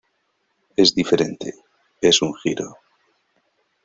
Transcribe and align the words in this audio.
Es 0.77 0.95
diferente, 0.95 1.53
es 2.01 2.23
un 2.23 2.33
giro. 2.33 2.75